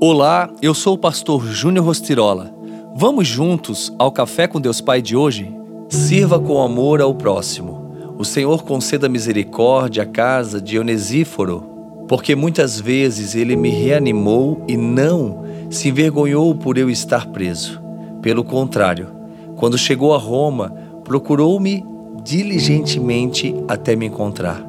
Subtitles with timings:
[0.00, 2.52] Olá, eu sou o pastor Júnior Rostirola.
[2.96, 5.54] Vamos juntos ao Café com Deus Pai de hoje?
[5.88, 7.94] Sirva com amor ao próximo.
[8.18, 14.76] O Senhor conceda misericórdia à casa de Onesíforo, porque muitas vezes ele me reanimou e
[14.76, 17.80] não se envergonhou por eu estar preso.
[18.20, 19.08] Pelo contrário,
[19.56, 20.74] quando chegou a Roma,
[21.04, 21.84] procurou-me
[22.22, 24.60] diligentemente até me encontrar.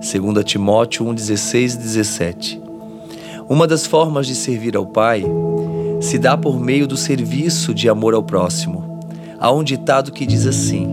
[0.00, 2.59] 2 Timóteo 1, 16 e 17.
[3.50, 5.24] Uma das formas de servir ao Pai
[6.00, 9.00] se dá por meio do serviço de amor ao próximo.
[9.40, 10.86] Há um ditado que diz assim: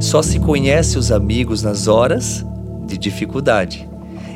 [0.00, 2.46] só se conhece os amigos nas horas
[2.86, 3.88] de dificuldade.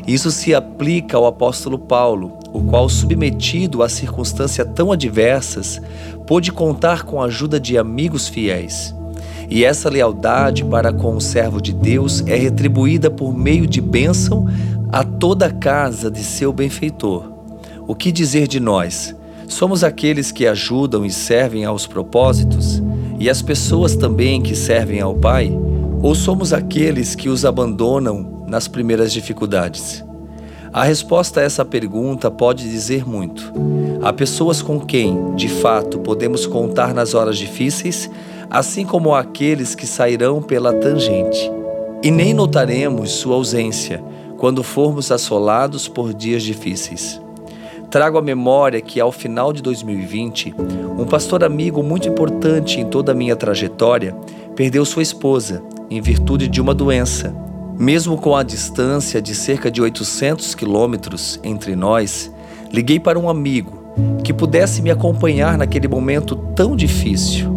[0.05, 5.81] Isso se aplica ao apóstolo Paulo, o qual, submetido a circunstâncias tão adversas,
[6.27, 8.93] pôde contar com a ajuda de amigos fiéis.
[9.49, 14.49] E essa lealdade para com o servo de Deus é retribuída por meio de bênção
[14.91, 17.30] a toda a casa de seu benfeitor.
[17.91, 19.17] O que dizer de nós?
[19.49, 22.81] Somos aqueles que ajudam e servem aos propósitos
[23.19, 25.53] e as pessoas também que servem ao Pai?
[26.01, 30.05] Ou somos aqueles que os abandonam nas primeiras dificuldades?
[30.73, 33.53] A resposta a essa pergunta pode dizer muito.
[34.01, 38.09] Há pessoas com quem, de fato, podemos contar nas horas difíceis,
[38.49, 41.51] assim como aqueles que sairão pela tangente.
[42.05, 44.01] E nem notaremos sua ausência
[44.39, 47.21] quando formos assolados por dias difíceis.
[47.91, 50.55] Trago à memória que, ao final de 2020,
[50.97, 54.15] um pastor amigo muito importante em toda a minha trajetória
[54.55, 55.61] perdeu sua esposa
[55.91, 57.35] em virtude de uma doença.
[57.77, 62.33] Mesmo com a distância de cerca de 800 quilômetros entre nós,
[62.73, 63.83] liguei para um amigo
[64.23, 67.51] que pudesse me acompanhar naquele momento tão difícil.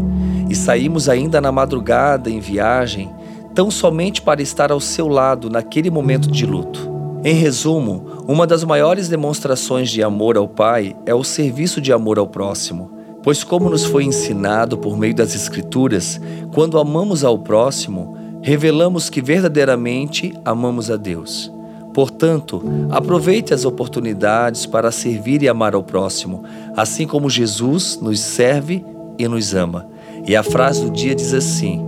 [0.50, 3.12] E saímos ainda na madrugada em viagem,
[3.54, 6.93] tão somente para estar ao seu lado naquele momento de luto.
[7.26, 12.20] Em resumo, uma das maiores demonstrações de amor ao Pai é o serviço de amor
[12.20, 12.92] ao próximo.
[13.24, 16.20] Pois, como nos foi ensinado por meio das Escrituras,
[16.54, 21.50] quando amamos ao próximo, revelamos que verdadeiramente amamos a Deus.
[21.94, 26.44] Portanto, aproveite as oportunidades para servir e amar ao próximo,
[26.76, 28.84] assim como Jesus nos serve
[29.18, 29.88] e nos ama.
[30.28, 31.86] E a frase do dia diz assim: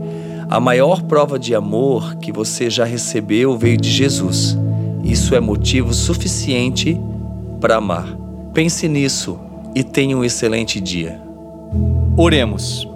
[0.49, 4.57] A maior prova de amor que você já recebeu veio de Jesus.
[5.05, 6.99] Isso é motivo suficiente
[7.61, 8.17] para amar.
[8.55, 9.39] Pense nisso
[9.75, 11.21] e tenha um excelente dia.
[12.17, 12.87] Oremos.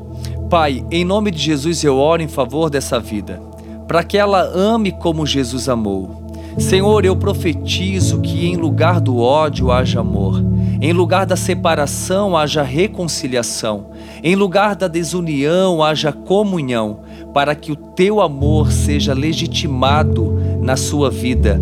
[0.50, 3.40] Pai, em nome de Jesus eu oro em favor dessa vida,
[3.88, 6.28] para que ela ame como Jesus amou.
[6.58, 10.44] Senhor, eu profetizo que em lugar do ódio haja amor,
[10.82, 13.92] em lugar da separação haja reconciliação,
[14.24, 17.02] em lugar da desunião haja comunhão,
[17.36, 21.62] para que o teu amor seja legitimado na sua vida